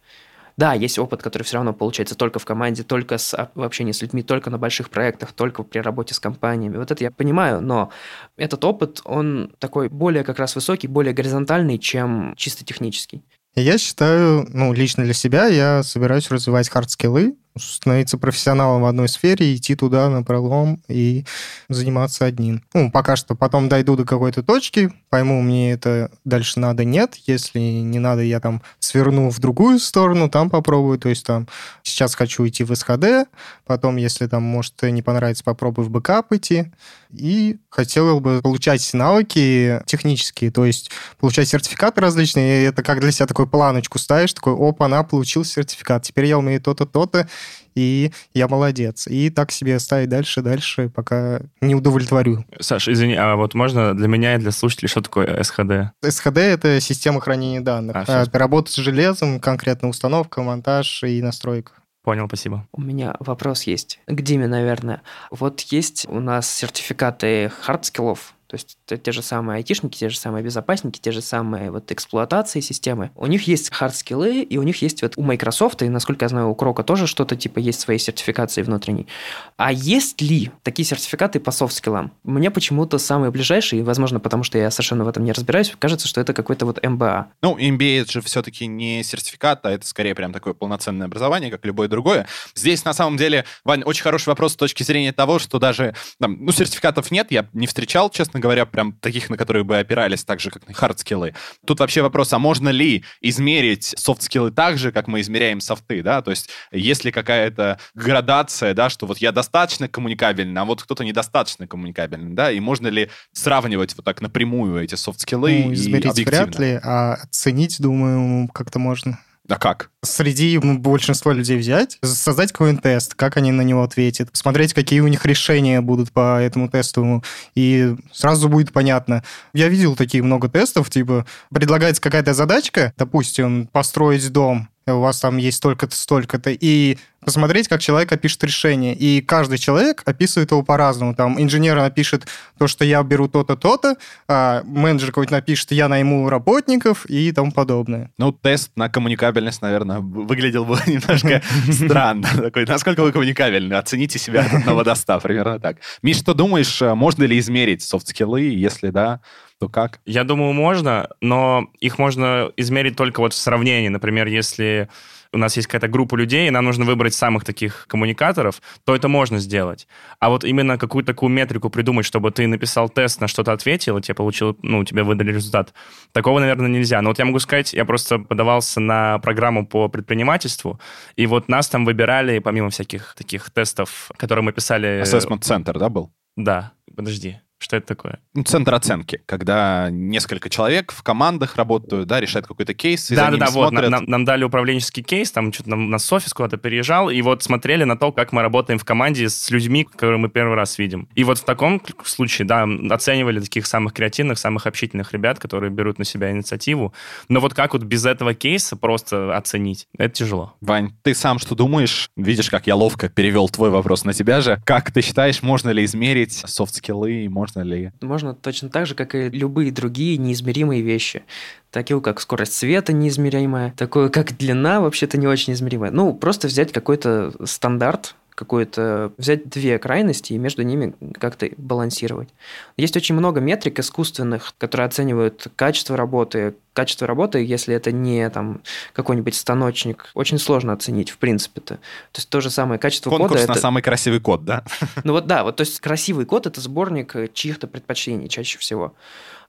[0.56, 4.02] Да, есть опыт, который все равно получается только в команде, только с, в общении с
[4.02, 6.76] людьми, только на больших проектах, только при работе с компаниями.
[6.76, 7.90] Вот это я понимаю, но
[8.36, 13.24] этот опыт, он такой более как раз высокий, более горизонтальный, чем чисто технический.
[13.56, 19.54] Я считаю, ну, лично для себя, я собираюсь развивать хард-скиллы, становиться профессионалом в одной сфере,
[19.54, 21.24] идти туда на пролом и
[21.68, 22.62] заниматься одним.
[22.74, 27.14] Ну, пока что потом дойду до какой-то точки, пойму, мне это дальше надо, нет.
[27.26, 30.98] Если не надо, я там сверну в другую сторону, там попробую.
[30.98, 31.46] То есть там
[31.82, 33.28] сейчас хочу идти в СХД,
[33.64, 36.72] потом, если там, может, не понравится, попробую в бэкап идти.
[37.12, 40.90] И хотел бы получать навыки технические, то есть
[41.20, 42.62] получать сертификаты различные.
[42.62, 46.38] И это как для себя такую планочку ставишь, такой, оп, она получил сертификат, теперь я
[46.38, 47.28] умею то-то, то-то,
[47.74, 49.06] и я молодец.
[49.06, 52.44] И так себе ставить дальше, дальше, пока не удовлетворю.
[52.60, 55.92] Саш, извини, а вот можно для меня и для слушателей, что такое СХД?
[56.02, 57.96] СХД— это система хранения данных.
[57.96, 61.72] А, А, это работа с железом, конкретно установка, монтаж и настройка.
[62.02, 62.68] Понял, спасибо.
[62.72, 63.98] У меня вопрос есть.
[64.06, 65.00] К Диме, наверное.
[65.30, 70.44] Вот есть у нас сертификаты хардскиллов, то есть те, же самые айтишники, те же самые
[70.44, 73.10] безопасники, те же самые вот эксплуатации системы.
[73.16, 76.50] У них есть хардскиллы, и у них есть вот у Microsoft, и, насколько я знаю,
[76.50, 79.08] у Крока тоже что-то типа есть свои сертификации внутренние.
[79.56, 82.12] А есть ли такие сертификаты по софт-скиллам?
[82.22, 86.20] Мне почему-то самые ближайшие, возможно, потому что я совершенно в этом не разбираюсь, кажется, что
[86.20, 87.28] это какой-то вот MBA.
[87.42, 91.64] Ну, MBA это же все-таки не сертификат, а это скорее прям такое полноценное образование, как
[91.64, 92.28] любое другое.
[92.54, 96.36] Здесь, на самом деле, Вань, очень хороший вопрос с точки зрения того, что даже, там,
[96.44, 100.38] ну, сертификатов нет, я не встречал, честно говоря, прям таких, на которые бы опирались, так
[100.38, 101.34] же, как на хардскиллы.
[101.66, 106.20] Тут вообще вопрос, а можно ли измерить софт-скиллы так же, как мы измеряем софты, да?
[106.20, 111.04] То есть есть ли какая-то градация, да, что вот я достаточно коммуникабельный, а вот кто-то
[111.04, 112.52] недостаточно коммуникабельный, да?
[112.52, 117.14] И можно ли сравнивать вот так напрямую эти софт-скиллы Ну, и измерить вряд ли, а
[117.14, 119.18] оценить, думаю, как-то можно.
[119.48, 119.90] А как?
[120.04, 125.08] среди большинства людей взять, создать какой-нибудь тест, как они на него ответят, посмотреть, какие у
[125.08, 129.24] них решения будут по этому тесту, и сразу будет понятно.
[129.52, 135.38] Я видел такие много тестов, типа, предлагается какая-то задачка, допустим, построить дом, у вас там
[135.38, 138.94] есть столько-то, столько-то, и посмотреть, как человек опишет решение.
[138.94, 141.14] И каждый человек описывает его по-разному.
[141.14, 142.26] Там инженер напишет
[142.58, 143.96] то, что я беру то-то, то-то,
[144.28, 148.10] а менеджер какой-то напишет, я найму работников и тому подобное.
[148.18, 152.28] Ну, тест на коммуникабельность, наверное, выглядел бы немножко странно.
[152.34, 153.74] Такой, насколько вы коммуникабельны?
[153.74, 155.78] Оцените себя от одного до ста, примерно так.
[156.02, 158.42] Миш, что думаешь, э, можно ли измерить софт-скиллы?
[158.42, 159.20] Если да,
[159.58, 160.00] то как?
[160.04, 163.88] Я думаю, можно, но их можно измерить только вот в сравнении.
[163.88, 164.88] Например, если
[165.34, 169.08] у нас есть какая-то группа людей, и нам нужно выбрать самых таких коммуникаторов, то это
[169.08, 169.86] можно сделать.
[170.20, 174.02] А вот именно какую-то такую метрику придумать, чтобы ты написал тест, на что-то ответил, и
[174.02, 175.74] тебе получил, ну, тебе выдали результат,
[176.12, 177.02] такого, наверное, нельзя.
[177.02, 180.80] Но вот я могу сказать, я просто подавался на программу по предпринимательству,
[181.16, 185.02] и вот нас там выбирали, помимо всяких таких тестов, которые мы писали...
[185.02, 186.12] Assessment Center, да, был?
[186.36, 187.38] Да, подожди.
[187.64, 188.18] Что это такое?
[188.34, 193.30] Ну, центр оценки, когда несколько человек в командах работают, да, решают какой-то кейс, и да,
[193.30, 193.90] за да, да, вот, смотрят.
[193.90, 197.84] нам, нам дали управленческий кейс, там что-то нам на офис куда-то переезжал, и вот смотрели
[197.84, 201.08] на то, как мы работаем в команде с людьми, которые мы первый раз видим.
[201.14, 205.98] И вот в таком случае, да, оценивали таких самых креативных, самых общительных ребят, которые берут
[205.98, 206.92] на себя инициативу.
[207.30, 210.54] Но вот как вот без этого кейса просто оценить, это тяжело.
[210.60, 212.10] Вань, ты сам что думаешь?
[212.14, 214.60] Видишь, как я ловко перевел твой вопрос на тебя же.
[214.66, 217.92] Как ты считаешь, можно ли измерить софт-скиллы, и можно ли...
[218.00, 221.24] Можно точно так же, как и любые другие неизмеримые вещи.
[221.70, 225.90] Такие, как скорость света неизмеримая, такое, как длина вообще-то не очень измеримая.
[225.90, 232.28] Ну, просто взять какой-то стандарт, какую-то взять две крайности и между ними как-то балансировать.
[232.76, 236.54] Есть очень много метрик искусственных, которые оценивают качество работы.
[236.72, 241.76] Качество работы, если это не там какой-нибудь станочник, очень сложно оценить в принципе-то.
[241.76, 241.80] То
[242.16, 243.46] есть то же самое качество Конкурс кода.
[243.46, 243.60] на это...
[243.60, 244.64] самый красивый код, да?
[245.04, 248.94] Ну вот да, вот то есть красивый код это сборник чьих-то предпочтений чаще всего.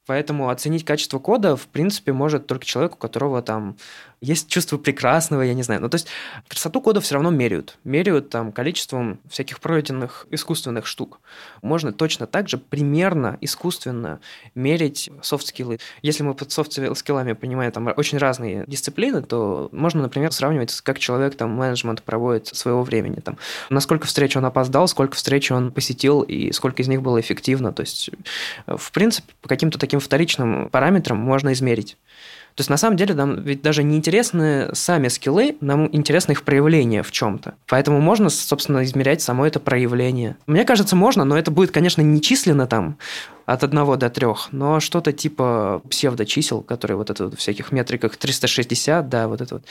[0.06, 3.76] Поэтому оценить качество кода, в принципе, может только человек, у которого там
[4.22, 5.82] есть чувство прекрасного, я не знаю.
[5.82, 6.08] Ну, то есть
[6.48, 7.78] красоту кода все равно меряют.
[7.84, 11.20] Меряют там количеством всяких пройденных искусственных штук.
[11.62, 14.20] Можно точно так же примерно искусственно
[14.56, 15.80] мерить софт-скиллы.
[16.02, 21.36] Если мы под софт-скиллами понимаем там очень разные дисциплины, то можно, например, сравнивать, как человек
[21.36, 23.20] там менеджмент проводит своего времени.
[23.20, 23.38] Там,
[23.70, 27.74] насколько встреч он опоздал, сколько встреч он посетил и сколько из них было эффективно.
[27.74, 28.10] То есть,
[28.66, 31.98] в принципе, по каким-то таким вторичным параметрам можно измерить.
[32.56, 36.44] То есть, на самом деле, нам ведь даже не интересны сами скиллы, нам интересно их
[36.44, 37.56] проявление в чем-то.
[37.68, 40.38] Поэтому можно, собственно, измерять само это проявление.
[40.48, 42.98] Мне кажется, можно, но это будет, конечно, не численно там,
[43.46, 48.18] от 1 до 3, но что-то типа псевдочисел, которые вот это вот в всяких метриках
[48.18, 49.66] 360, да, вот это вот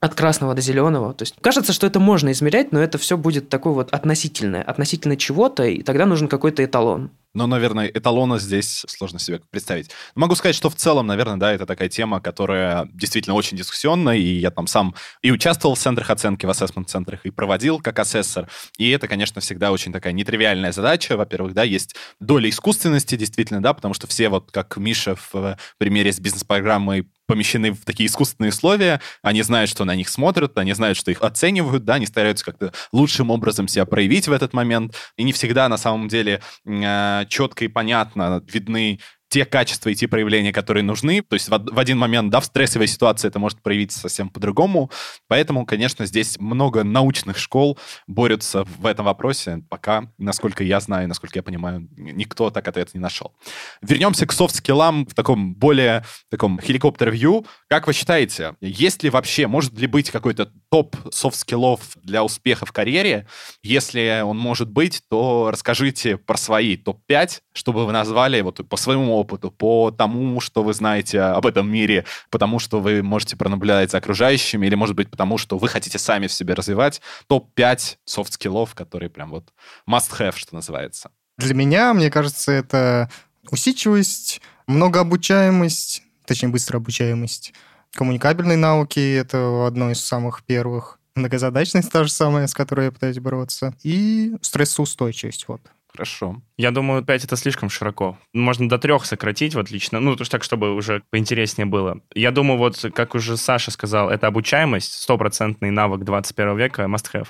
[0.00, 1.14] от красного до зеленого.
[1.14, 5.16] То есть кажется, что это можно измерять, но это все будет такое вот относительное, относительно
[5.16, 7.10] чего-то, и тогда нужен какой-то эталон.
[7.34, 9.90] Но, наверное, эталона здесь сложно себе представить.
[10.14, 14.38] Могу сказать, что в целом, наверное, да, это такая тема, которая действительно очень дискуссионна, и
[14.38, 18.48] я там сам и участвовал в центрах оценки, в ассессмент-центрах, и проводил как ассессор.
[18.76, 21.16] И это, конечно, всегда очень такая нетривиальная задача.
[21.16, 26.12] Во-первых, да, есть доля искусственности, действительно, да, потому что все, вот как Миша в примере
[26.12, 30.98] с бизнес-программой помещены в такие искусственные условия, они знают, что на них смотрят, они знают,
[30.98, 35.22] что их оценивают, да, они стараются как-то лучшим образом себя проявить в этот момент, и
[35.22, 39.00] не всегда на самом деле э, четко и понятно видны
[39.32, 41.22] те качества и те проявления, которые нужны.
[41.22, 44.90] То есть в, в один момент, да, в стрессовой ситуации это может проявиться совсем по-другому.
[45.26, 49.62] Поэтому, конечно, здесь много научных школ борются в этом вопросе.
[49.70, 53.32] Пока, насколько я знаю, насколько я понимаю, никто так ответ не нашел.
[53.80, 57.46] Вернемся к софт-скиллам в таком более таком helicopter view.
[57.68, 62.72] Как вы считаете, есть ли вообще, может ли быть какой-то топ софт-скиллов для успеха в
[62.72, 63.26] карьере?
[63.62, 69.21] Если он может быть, то расскажите про свои топ-5, чтобы вы назвали вот по своему
[69.22, 73.98] опыту, по тому, что вы знаете об этом мире, потому что вы можете пронаблюдать за
[73.98, 79.08] окружающими, или, может быть, потому что вы хотите сами в себе развивать, топ-5 софт-скиллов, которые
[79.10, 79.52] прям вот
[79.88, 81.10] must-have, что называется.
[81.38, 83.10] Для меня, мне кажется, это
[83.50, 87.52] усидчивость, многообучаемость, точнее, быстрообучаемость,
[87.94, 90.98] коммуникабельные навыки— это одно из самых первых.
[91.14, 93.74] Многозадачность та же самая, с которой я пытаюсь бороться.
[93.82, 95.60] И стрессоустойчивость, вот.
[95.92, 96.42] Хорошо.
[96.56, 98.18] Я думаю, 5 это слишком широко.
[98.32, 100.00] Можно до трех сократить, вот лично.
[100.00, 102.00] Ну, то так, чтобы уже поинтереснее было.
[102.14, 107.28] Я думаю, вот, как уже Саша сказал, это обучаемость, стопроцентный навык 21 века, must-have.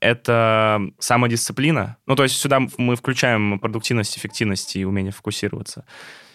[0.00, 1.96] Это самодисциплина.
[2.06, 5.86] Ну, то есть сюда мы включаем продуктивность, эффективность и умение фокусироваться.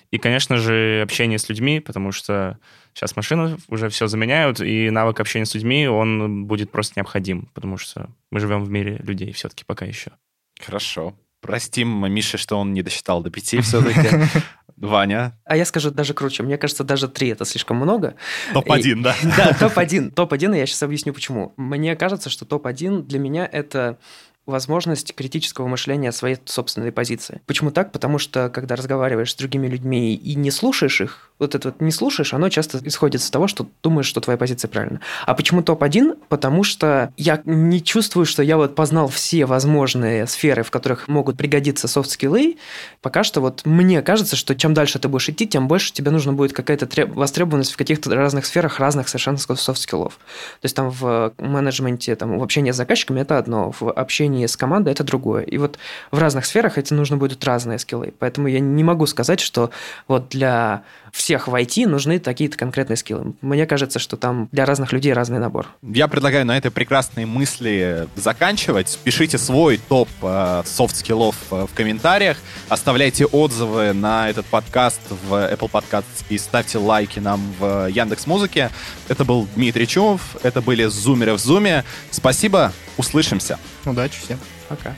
[0.10, 2.60] И, конечно же, общение с людьми, потому что
[2.93, 7.78] сейчас машины уже все заменяют, и навык общения с людьми, он будет просто необходим, потому
[7.78, 10.12] что мы живем в мире людей все-таки пока еще.
[10.60, 11.13] Хорошо.
[11.41, 14.10] Простим Мише, что он не досчитал до пяти все-таки.
[14.77, 15.38] Ваня.
[15.45, 16.43] А я скажу даже круче.
[16.43, 18.15] Мне кажется, даже три это слишком много.
[18.54, 19.15] Топ-1, да?
[19.38, 20.12] Да, топ-1.
[20.12, 21.54] Топ-1, и я сейчас объясню, почему.
[21.56, 23.99] Мне кажется, что топ-1 для меня это
[24.45, 27.41] возможность критического мышления своей собственной позиции.
[27.45, 27.91] Почему так?
[27.91, 31.91] Потому что, когда разговариваешь с другими людьми и не слушаешь их, вот это вот не
[31.91, 34.99] слушаешь, оно часто исходит из того, что думаешь, что твоя позиция правильна.
[35.25, 36.17] А почему топ-1?
[36.30, 41.38] Потому что я не чувствую, что я вот познал все возможные сферы, в которых могут
[41.38, 42.58] пригодиться софт-скиллы.
[43.01, 46.34] Пока что вот мне кажется, что чем дальше ты будешь идти, тем больше тебе нужно
[46.34, 47.13] будет какая-то треб...
[47.15, 50.15] востребованность в каких-то разных сферах разных совершенно софт-скиллов.
[50.15, 54.58] То есть там в менеджменте, там, в общении с заказчиками это одно, в общении с
[54.58, 55.43] командой это другое.
[55.43, 55.77] И вот
[56.12, 58.13] в разных сферах эти нужны будут разные скиллы.
[58.19, 59.71] Поэтому я не могу сказать, что
[60.08, 63.34] вот для всех в IT нужны такие-то конкретные скиллы.
[63.41, 65.68] Мне кажется, что там для разных людей разный набор.
[65.82, 68.99] Я предлагаю на этой прекрасной мысли заканчивать.
[69.03, 72.38] Пишите свой топ э, софт-скиллов э, в комментариях,
[72.70, 78.70] оставляйте отзывы на этот подкаст в Apple Podcasts и ставьте лайки нам в Яндекс Музыке.
[79.07, 81.84] Это был Дмитрий Чумов, это были Зумеры в Зуме.
[82.09, 83.59] Спасибо, услышимся.
[83.86, 84.39] Удачи всем.
[84.70, 84.95] Пока.